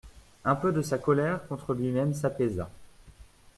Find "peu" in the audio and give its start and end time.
0.55-0.71